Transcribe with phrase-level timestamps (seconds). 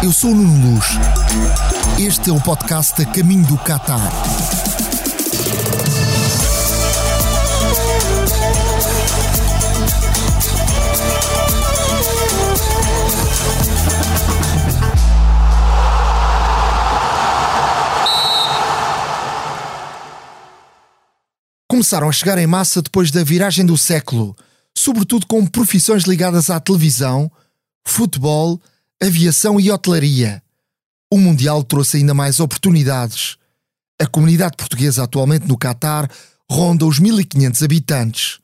[0.00, 0.86] Eu sou o Nuno Luz.
[1.98, 3.98] Este é o podcast a caminho do Qatar.
[21.66, 24.36] Começaram a chegar em massa depois da viragem do século,
[24.76, 27.30] sobretudo com profissões ligadas à televisão,
[27.84, 28.60] futebol,
[29.00, 30.42] aviação e hotelaria.
[31.10, 33.36] O Mundial trouxe ainda mais oportunidades.
[34.00, 36.10] A comunidade portuguesa atualmente no Catar
[36.50, 38.38] ronda os 1500 habitantes.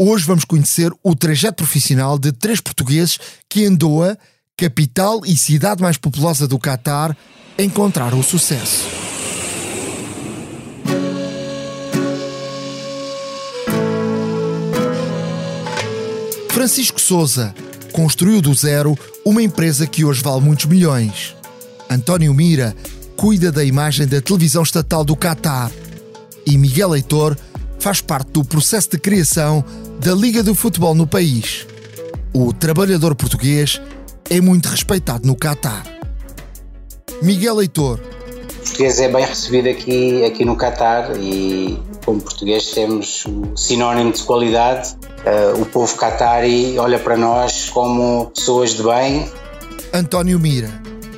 [0.00, 3.18] Hoje vamos conhecer o trajeto profissional de três portugueses
[3.48, 4.18] que em Doha,
[4.56, 7.16] capital e cidade mais populosa do Catar,
[7.58, 8.86] encontraram o sucesso.
[16.48, 17.54] Francisco Souza
[17.98, 21.34] construiu do zero uma empresa que hoje vale muitos milhões.
[21.90, 22.72] António Mira
[23.16, 25.72] cuida da imagem da televisão estatal do Catar.
[26.46, 27.36] E Miguel Heitor
[27.80, 29.64] faz parte do processo de criação
[29.98, 31.66] da Liga do Futebol no país.
[32.32, 33.82] O trabalhador português
[34.30, 35.82] é muito respeitado no Catar.
[37.20, 37.98] Miguel Heitor.
[37.98, 41.76] O português é bem recebido aqui, aqui no Catar e,
[42.08, 48.32] como português, temos o sinónimo de qualidade uh, o povo catari olha para nós como
[48.34, 49.28] pessoas de bem.
[49.92, 50.70] António Mira.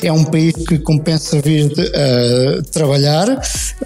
[0.02, 3.28] É um país que compensa vir de, uh, trabalhar.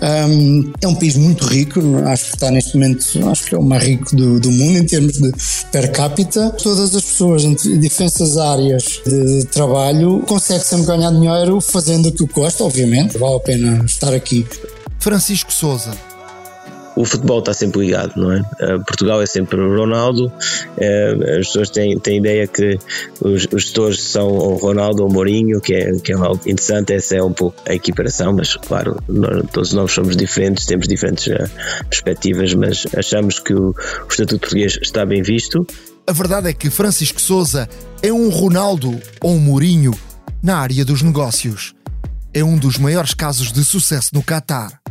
[0.00, 3.62] Um, é um país muito rico, acho que está neste momento, acho que é o
[3.62, 5.30] mais rico do, do mundo em termos de
[5.72, 6.50] per capita.
[6.62, 12.24] Todas as pessoas em diferentes áreas de trabalho conseguem sempre ganhar dinheiro fazendo o que
[12.32, 13.18] gosta, obviamente.
[13.18, 14.46] Vale a pena estar aqui.
[15.00, 16.13] Francisco Souza
[16.96, 18.40] o futebol está sempre ligado, não é?
[18.40, 22.78] Uh, Portugal é sempre Ronaldo, uh, as pessoas têm, têm ideia que
[23.20, 26.92] os, os gestores são o Ronaldo ou o Mourinho, que é, que é algo interessante,
[26.92, 31.26] essa é um pouco a equiparação, mas claro, nós, todos nós somos diferentes, temos diferentes
[31.26, 31.50] uh,
[31.88, 35.66] perspectivas, mas achamos que o, o Estatuto Português está bem visto.
[36.06, 37.68] A verdade é que Francisco Souza
[38.02, 39.92] é um Ronaldo ou um Mourinho
[40.42, 41.74] na área dos negócios.
[42.32, 44.83] É um dos maiores casos de sucesso no Qatar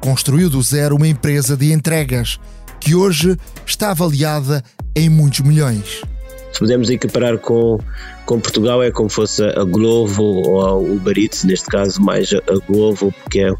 [0.00, 2.40] construiu do zero uma empresa de entregas
[2.80, 4.64] que hoje está avaliada
[4.96, 6.02] em muitos milhões.
[6.52, 7.78] Se podemos equiparar com,
[8.26, 12.66] com Portugal, é como fosse a Glovo ou a Uber Eats, neste caso mais a
[12.66, 13.52] Glovo, porque é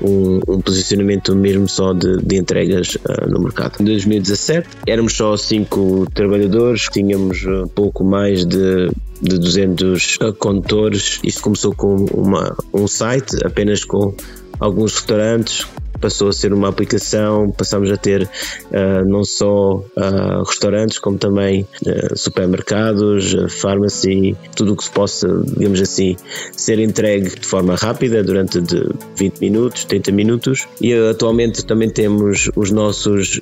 [0.00, 3.80] um, um posicionamento mesmo só de, de entregas uh, no mercado.
[3.80, 8.90] Em 2017 éramos só cinco trabalhadores, tínhamos uh, pouco mais de
[9.22, 11.20] de 200 condutores.
[11.22, 14.12] Isto começou com uma, um site apenas com
[14.58, 15.64] alguns restaurantes
[16.02, 21.66] passou a ser uma aplicação, passamos a ter uh, não só uh, restaurantes, como também
[21.86, 26.16] uh, supermercados, pharmacy, tudo o que se possa, digamos assim,
[26.56, 28.82] ser entregue de forma rápida durante de
[29.16, 30.66] 20 minutos, 30 minutos.
[30.80, 33.38] E atualmente também temos os nossos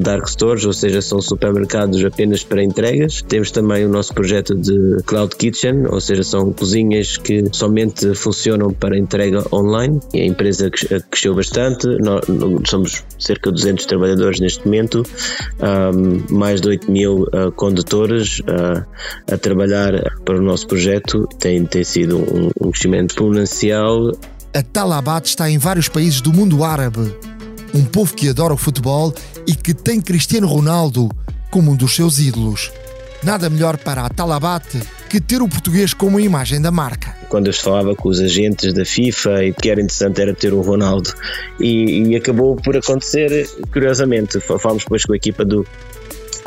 [0.00, 3.22] dark stores, ou seja, são supermercados apenas para entregas.
[3.22, 8.72] Temos também o nosso projeto de Cloud Kitchen, ou seja, são cozinhas que somente funcionam
[8.72, 10.00] para entrega online.
[10.12, 10.70] E a empresa
[11.10, 12.24] cresceu bastante nós
[12.68, 15.02] somos cerca de 200 trabalhadores neste momento,
[15.60, 18.84] um, mais de 8 mil uh, condutores uh,
[19.32, 19.92] a trabalhar
[20.24, 21.26] para o nosso projeto.
[21.38, 24.12] Tem, tem sido um, um crescimento exponencial.
[24.54, 27.14] A Talabat está em vários países do mundo árabe.
[27.72, 29.14] Um povo que adora o futebol
[29.46, 31.08] e que tem Cristiano Ronaldo
[31.50, 32.70] como um dos seus ídolos.
[33.22, 37.54] Nada melhor para a Talabat que ter o português como imagem da marca quando eu
[37.54, 41.10] falava com os agentes da FIFA e que era interessante era ter o Ronaldo.
[41.58, 45.66] E, e acabou por acontecer curiosamente falámos depois com a equipa do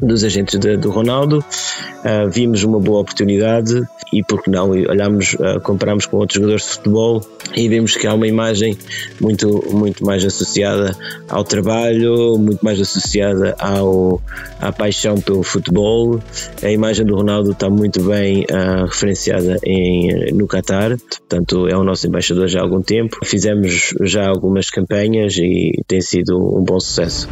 [0.01, 5.59] dos agentes de, do Ronaldo, uh, vimos uma boa oportunidade e porque não olhamos, uh,
[5.61, 7.21] comparamos com outros jogadores de futebol
[7.55, 8.77] e vimos que há uma imagem
[9.19, 10.95] muito, muito mais associada
[11.29, 14.21] ao trabalho, muito mais associada ao,
[14.59, 16.19] à paixão pelo futebol.
[16.61, 21.83] A imagem do Ronaldo está muito bem uh, referenciada em, no Qatar, portanto é o
[21.83, 23.17] nosso embaixador já há algum tempo.
[23.23, 27.27] Fizemos já algumas campanhas e tem sido um bom sucesso.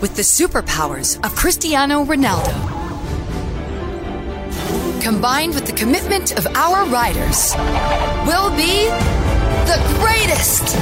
[0.00, 2.52] With the superpowers of Cristiano Ronaldo.
[5.02, 7.54] Combined with the commitment of our riders,
[8.26, 8.86] will be
[9.66, 10.76] the greatest!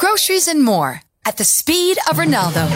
[0.00, 2.66] Groceries and more at the speed of Ronaldo.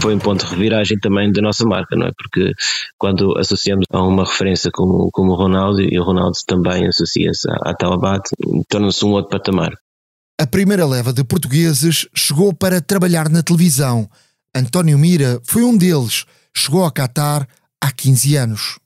[0.00, 2.12] foi um ponto de reviragem também da nossa marca, não é?
[2.16, 2.54] Porque
[2.98, 7.74] quando associamos a uma referência como, o Ronaldo, e o Ronaldo também associa-se à, à
[7.74, 8.22] Talabat,
[8.68, 9.72] torna-se um outro patamar.
[10.40, 14.08] A primeira leva de portugueses chegou para trabalhar na televisão.
[14.56, 16.24] António Mira foi um deles.
[16.56, 17.46] Chegou a Qatar
[17.78, 18.78] há 15 anos.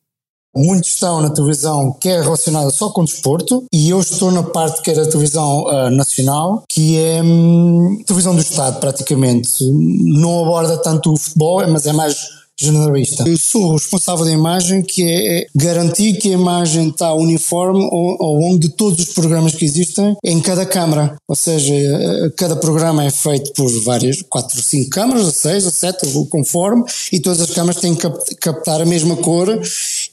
[0.53, 4.83] Muitos estão na televisão que é relacionada só com desporto e eu estou na parte
[4.83, 9.63] que é da televisão uh, nacional, que é hum, televisão do Estado praticamente.
[9.63, 12.17] Não aborda tanto o futebol, mas é mais
[12.59, 13.25] generalista.
[13.27, 18.59] Eu sou responsável da imagem, que é garantir que a imagem está uniforme ao, longo
[18.59, 21.17] de todos os programas que existem em cada câmara.
[21.29, 25.71] Ou seja, eh, cada programa é feito por várias, quatro, cinco câmaras, ou seis, ou
[25.71, 28.09] sete, conforme, e todas as câmaras têm que
[28.41, 29.49] captar a mesma cor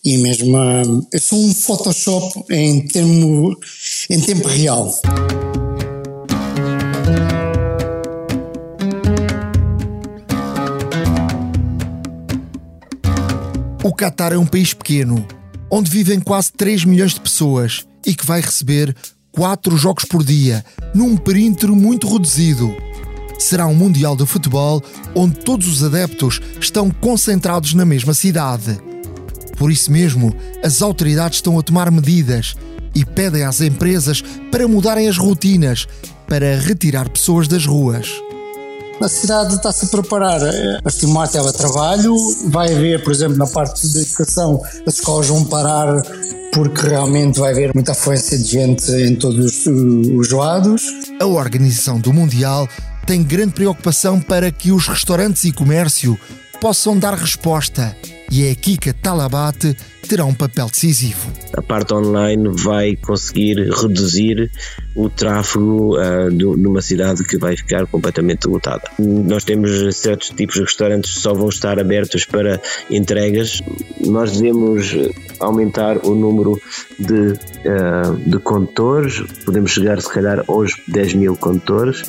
[0.04, 0.82] e mesma.
[1.12, 3.56] Eu sou um Photoshop em, termo,
[4.10, 4.92] em tempo real.
[13.83, 15.25] O Catar é um país pequeno,
[15.69, 18.95] onde vivem quase 3 milhões de pessoas e que vai receber
[19.31, 20.63] 4 jogos por dia,
[20.94, 22.72] num perímetro muito reduzido.
[23.39, 24.83] Será um Mundial de Futebol
[25.16, 28.80] onde todos os adeptos estão concentrados na mesma cidade.
[29.57, 30.31] Por isso mesmo,
[30.63, 32.56] as autoridades estão a tomar medidas
[32.94, 35.88] e pedem às empresas para mudarem as rotinas
[36.28, 38.12] para retirar pessoas das ruas.
[39.03, 42.15] A cidade está-se a preparar a estimar teletrabalho,
[42.50, 46.03] vai haver, por exemplo, na parte da educação, as escolas vão parar
[46.53, 50.83] porque realmente vai haver muita afluência de gente em todos os lados.
[51.19, 52.69] A organização do Mundial
[53.07, 56.15] tem grande preocupação para que os restaurantes e comércio
[56.59, 57.95] possam dar resposta
[58.31, 59.75] e é aqui que a Talabat
[60.07, 61.30] terá um papel decisivo.
[61.54, 64.50] A parte online vai conseguir reduzir
[64.95, 68.83] o tráfego uh, numa cidade que vai ficar completamente lotada.
[68.98, 73.62] Nós temos certos tipos de restaurantes que só vão estar abertos para entregas.
[74.06, 74.95] Nós devemos
[75.39, 76.60] aumentar o número
[76.98, 82.04] de, uh, de condutores, podemos chegar se calhar aos 10 mil condutores.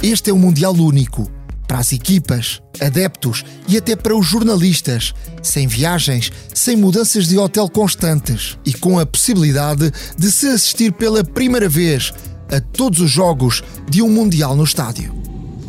[0.00, 1.30] Este é um Mundial único
[1.72, 7.68] para as equipas, adeptos e até para os jornalistas, sem viagens, sem mudanças de hotel
[7.68, 12.12] constantes e com a possibilidade de se assistir pela primeira vez
[12.50, 15.14] a todos os jogos de um Mundial no estádio.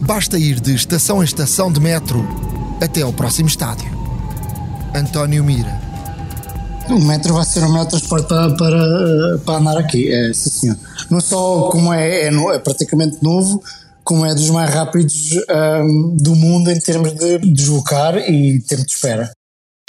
[0.02, 2.28] Basta ir de estação em estação de metro
[2.82, 3.90] até ao próximo estádio.
[4.94, 5.82] António Mira.
[6.90, 10.78] O metro vai ser o melhor transporte para, para, para andar aqui, é sim senhor.
[11.10, 13.64] Não só como é, é, é praticamente novo,
[14.04, 18.92] como é dos mais rápidos um, do mundo em termos de deslocar e tempo de
[18.92, 19.32] espera.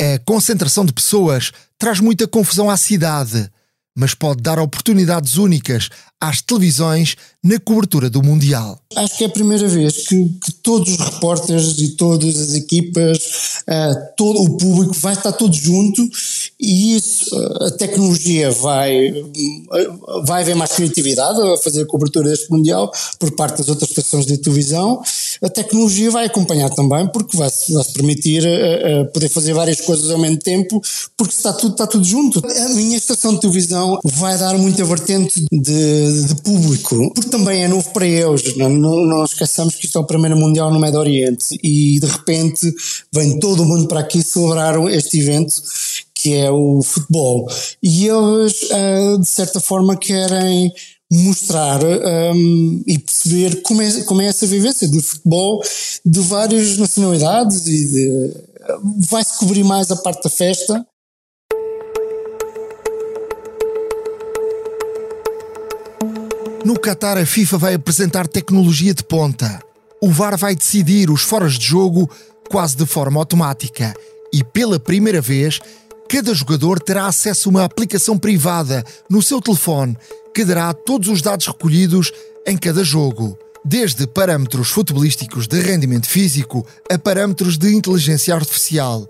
[0.01, 3.49] A concentração de pessoas traz muita confusão à cidade,
[3.97, 5.89] mas pode dar oportunidades únicas
[6.21, 8.79] às televisões na cobertura do Mundial.
[8.97, 13.19] Acho que é a primeira vez que, que todos os repórteres e todas as equipas,
[13.69, 16.09] uh, todo o público vai estar todo junto
[16.59, 22.31] e isso, uh, a tecnologia vai, uh, vai haver mais criatividade a fazer a cobertura
[22.31, 25.03] deste Mundial por parte das outras estações de televisão.
[25.43, 28.43] A tecnologia vai acompanhar também porque vai, vai permitir
[29.13, 30.81] poder fazer várias coisas ao mesmo tempo
[31.17, 32.41] porque está tudo, está tudo junto.
[32.47, 35.75] A minha estação de televisão vai dar muita vertente de
[36.23, 38.57] de, público, também é novo para eles.
[38.57, 42.07] Não, não, não esqueçamos que isto é o primeiro Mundial no Médio Oriente e de
[42.07, 42.73] repente
[43.13, 45.53] vem todo o mundo para aqui celebrar este evento
[46.15, 47.49] que é o futebol.
[47.83, 50.73] E eles, uh, de certa forma, querem
[51.11, 55.61] mostrar um, e perceber como é, como é essa vivência do futebol
[56.05, 58.33] de várias nacionalidades e
[59.11, 60.87] vai-se cobrir mais a parte da festa
[66.65, 69.61] No Qatar, a FIFA vai apresentar tecnologia de ponta.
[70.01, 72.11] O VAR vai decidir os foras de jogo
[72.49, 73.95] quase de forma automática
[74.33, 75.61] e, pela primeira vez,
[76.09, 79.95] cada jogador terá acesso a uma aplicação privada no seu telefone
[80.35, 82.11] que dará todos os dados recolhidos
[82.47, 89.07] em cada jogo, desde parâmetros futebolísticos de rendimento físico a parâmetros de inteligência artificial.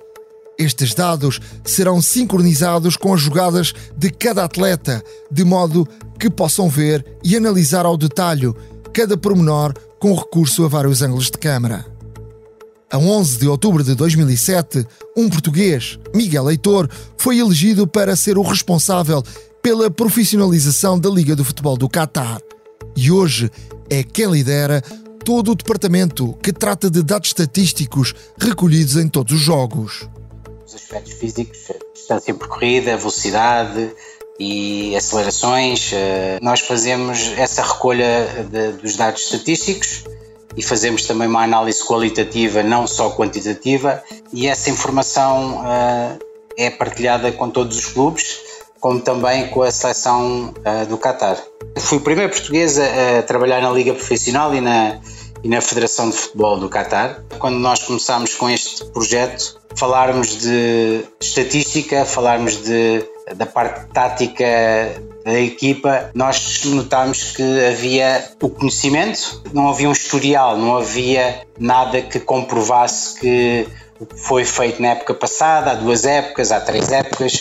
[0.59, 5.87] Estes dados serão sincronizados com as jogadas de cada atleta, de modo
[6.19, 8.53] que possam ver e analisar ao detalhe
[8.93, 11.85] cada pormenor com recurso a vários ângulos de câmara.
[12.91, 18.43] A 11 de outubro de 2007, um português, Miguel Heitor, foi elegido para ser o
[18.43, 19.23] responsável
[19.61, 22.39] pela profissionalização da Liga do Futebol do Catar.
[22.95, 23.51] E hoje
[23.91, 24.81] é quem lidera
[25.25, 30.09] todo o departamento que trata de dados estatísticos recolhidos em todos os jogos
[30.66, 31.59] os aspectos físicos,
[31.92, 33.90] distância percorrida, velocidade
[34.38, 35.92] e acelerações.
[35.92, 40.04] Eh, nós fazemos essa recolha de, dos dados estatísticos
[40.56, 44.02] e fazemos também uma análise qualitativa, não só quantitativa,
[44.33, 46.18] e essa informação uh,
[46.56, 48.38] é partilhada com todos os clubes,
[48.80, 51.42] como também com a seleção uh, do Qatar.
[51.78, 55.00] Fui o primeiro português a, a, trabalhar na Liga Profissional e na,
[55.42, 57.25] e na Federação de Futebol do Qatar.
[57.38, 63.04] Quando nós começámos com este projeto, falarmos de estatística, falarmos de,
[63.37, 64.45] da parte tática
[65.25, 72.02] da equipa, nós notámos que havia o conhecimento, não havia um historial, não havia nada
[72.02, 73.66] que comprovasse que
[73.99, 77.38] o que foi feito na época passada, há duas épocas, há três épocas,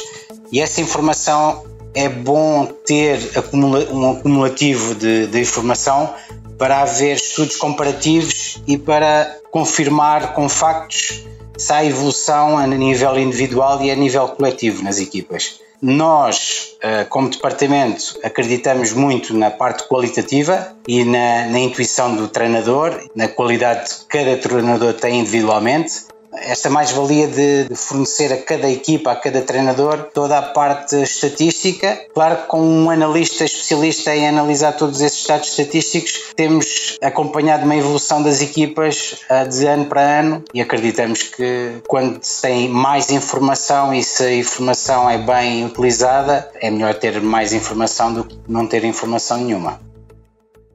[0.51, 1.63] e essa informação
[1.93, 3.19] é bom ter
[3.51, 6.13] um acumulativo de, de informação
[6.57, 11.25] para haver estudos comparativos e para confirmar com factos
[11.57, 15.59] se há evolução a nível individual e a nível coletivo nas equipas.
[15.81, 22.97] Nós, eh, como departamento, acreditamos muito na parte qualitativa e na, na intuição do treinador,
[23.13, 29.15] na qualidade que cada treinador tem individualmente esta mais-valia de, fornecer a cada equipa, a
[29.15, 32.07] cada treinador, toda a parte estatística.
[32.13, 37.75] Claro que com um analista especialista em analisar todos esses dados estatísticos, temos acompanhado uma
[37.75, 43.11] evolução das equipas eh, de ano para ano e acreditamos que quando se tem mais
[43.11, 48.39] informação e se a informação é bem utilizada, é melhor ter mais informação do que
[48.47, 49.79] não ter informação nenhuma.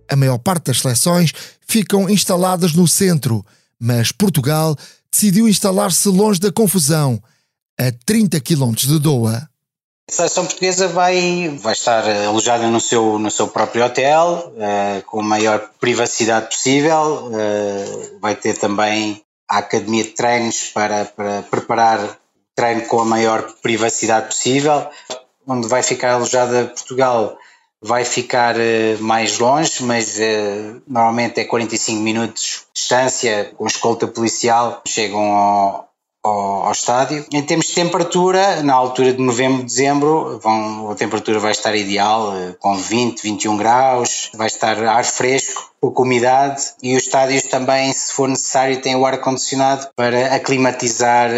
[0.08, 1.32] A maior parte das seleções
[1.66, 3.44] ficam instaladas no centro,
[3.78, 4.74] mas Portugal
[5.12, 7.20] decidiu instalar-se longe da confusão,
[7.78, 9.48] a 30 km de Doha.
[10.08, 15.20] A seleção portuguesa vai, vai estar alojada no seu, no seu próprio hotel, uh, com
[15.20, 17.26] a maior privacidade possível.
[17.26, 22.18] Uh, vai ter também a academia de treinos para, para preparar
[22.54, 24.88] treino com a maior privacidade possível.
[25.46, 27.36] Onde vai ficar alojada Portugal
[27.82, 30.18] vai ficar uh, mais longe, mas
[30.86, 35.88] normalmente é 45 minutos distância, com escolta policial, chegam ao,
[36.25, 37.26] ao, ao, estádio.
[37.30, 42.33] Em termos de temperatura, na altura de novembro, dezembro, vão, a temperatura vai estar ideal,
[42.33, 47.92] uh, com 20, 21 graus, vai estar ar fresco, pouca umidade e os estádios também,
[47.92, 51.30] se for necessário, têm o ar-condicionado para aclimatizar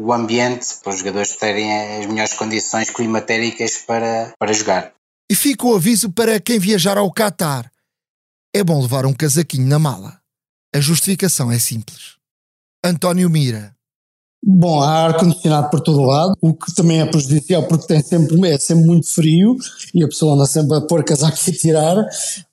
[0.00, 4.92] o ambiente, para os jogadores terem as melhores condições climatéricas para, para jogar.
[5.30, 7.70] E fica o aviso para quem viajar ao Qatar.
[8.54, 10.25] É bom levar um casaquinho na mala.
[10.76, 12.16] A justificação é simples.
[12.84, 13.74] António Mira.
[14.44, 18.58] Bom, há ar-condicionado por todo lado, o que também é prejudicial porque tem sempre, é
[18.58, 19.56] sempre muito frio
[19.94, 21.96] e a pessoa anda sempre a pôr casaco e tirar,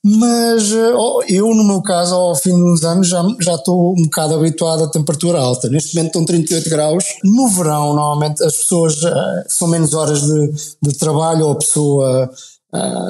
[0.02, 0.94] mas eh,
[1.28, 4.86] eu, no meu caso, ao fim de uns anos, já, já estou um bocado habituado
[4.86, 5.68] à temperatura alta.
[5.68, 7.04] Neste momento estão 38 graus.
[7.26, 10.52] No verão, normalmente, as pessoas uh, são menos horas de,
[10.82, 12.32] de trabalho ou a pessoa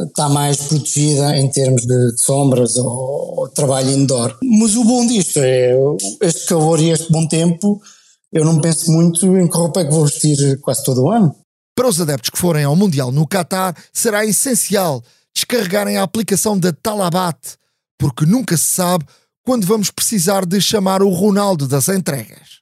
[0.07, 4.37] está mais protegida em termos de, de sombras ou, ou, trabalho indoor.
[4.43, 5.73] Mas o bom disto é
[6.21, 7.81] este calor e este bom tempo,
[8.31, 11.33] eu não penso muito em que roupa é que vou vestir quase todo o ano.
[11.75, 15.01] Para os adeptos que forem ao Mundial no Qatar, será essencial
[15.33, 17.55] descarregarem a aplicação da Talabat,
[17.97, 19.05] porque nunca se sabe
[19.45, 22.61] quando vamos precisar de chamar o Ronaldo das entregas.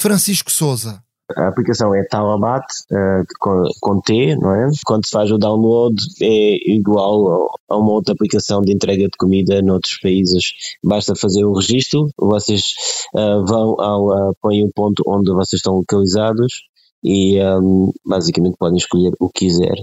[0.00, 1.02] Francisco Souza
[1.36, 4.68] a aplicação é Talabat uh, com, com, T, não é?
[4.84, 9.62] Quando se faz o download é igual a uma outra aplicação de entrega de comida
[9.62, 10.52] noutros países.
[10.82, 12.74] Basta fazer o registro, vocês
[13.14, 16.62] uh, vão ao, uh, põem o ponto onde vocês estão localizados
[17.02, 19.76] e um, basicamente podem escolher o que quiser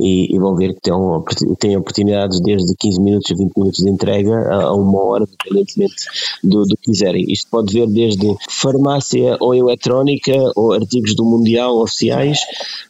[0.00, 0.94] e, e, vão ver que têm,
[1.58, 6.04] têm oportunidades desde 15 minutos a 20 minutos de entrega a, a uma hora, independentemente
[6.42, 7.24] do, do, que quiserem.
[7.28, 12.38] Isto pode ver desde farmácia ou eletrónica, ou artigos do Mundial oficiais,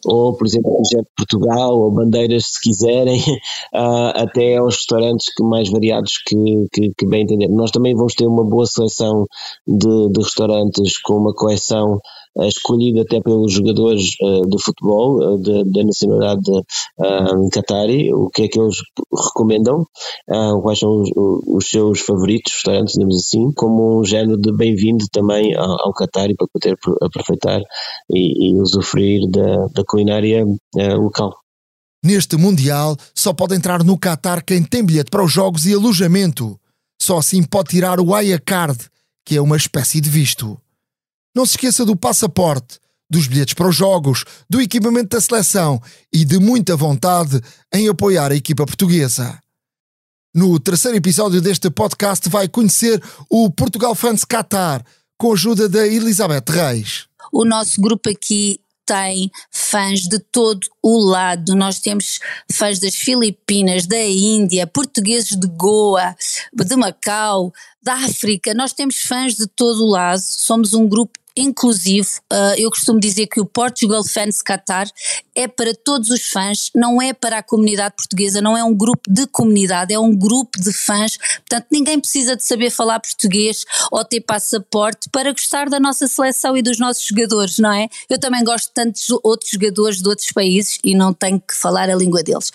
[0.07, 3.21] ou, por exemplo, projeto de Portugal, ou bandeiras, se quiserem,
[3.75, 6.37] uh, até aos restaurantes que mais variados que,
[6.73, 7.49] que, que, bem entender.
[7.49, 9.27] Nós também vamos ter uma boa seleção
[9.67, 12.01] de, de restaurantes com uma coleção
[12.39, 16.51] escolhido até pelos jogadores uh, de futebol uh, da nacionalidade
[17.53, 18.77] qatari, o que é que eles
[19.27, 19.87] recomendam,
[20.63, 25.55] quais são os, os, seus favoritos restaurantes, digamos assim, como um género de bem-vindo também
[25.57, 27.61] ao, ao para poder aproveitar
[28.11, 30.45] e, e usufruir da, da culinária
[30.97, 31.35] local.
[32.05, 36.59] Neste Mundial, só pode entrar no Qatar quem tem bilhete para os jogos e alojamento.
[37.01, 38.79] Só assim pode tirar o Aya Card,
[39.25, 40.59] que é uma espécie de visto.
[41.35, 45.81] Não se esqueça do passaporte, dos bilhetes para os jogos, do equipamento da seleção
[46.13, 47.41] e de muita vontade
[47.73, 49.39] em apoiar a equipa portuguesa.
[50.35, 54.85] No terceiro episódio deste podcast vai conhecer o Portugal Fans Qatar,
[55.19, 57.07] com a ajuda da Elizabeth Reis.
[57.33, 61.55] O nosso grupo aqui tem fãs de todo o lado.
[61.55, 62.19] Nós temos
[62.53, 66.17] fãs das Filipinas, da Índia, portugueses de Goa,
[66.53, 68.53] de Macau, da África.
[68.53, 70.21] Nós temos fãs de todo o lado.
[70.21, 72.09] Somos um grupo inclusivo.
[72.33, 74.89] Uh, eu costumo dizer que o Portugal Fans Qatar
[75.35, 79.03] é para todos os fãs, não é para a comunidade portuguesa, não é um grupo
[79.09, 81.17] de comunidade, é um grupo de fãs.
[81.17, 86.57] Portanto, ninguém precisa de saber falar português ou ter passaporte para gostar da nossa seleção
[86.57, 87.89] e dos nossos jogadores, não é?
[88.09, 91.89] Eu também gosto de tantos outros jogadores de outros países e não tenho que falar
[91.89, 92.53] a língua deles.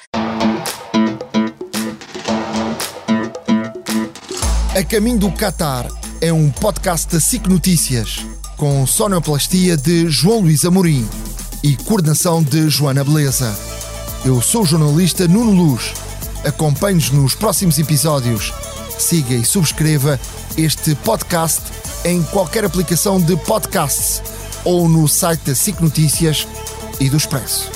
[4.75, 5.87] A Caminho do Qatar
[6.19, 11.07] é um podcast da SIC Notícias com sonoplastia de João Luís Amorim
[11.63, 13.57] e coordenação de Joana Beleza.
[14.23, 15.93] Eu sou o jornalista Nuno Luz.
[16.45, 18.53] Acompanhe-nos nos próximos episódios.
[18.97, 20.19] Siga e subscreva
[20.57, 21.61] este podcast
[22.03, 24.21] em qualquer aplicação de podcasts
[24.63, 26.47] ou no site da SIC Notícias
[26.99, 27.74] e do Expresso.